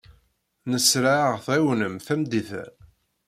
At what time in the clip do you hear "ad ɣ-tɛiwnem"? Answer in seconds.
1.23-1.95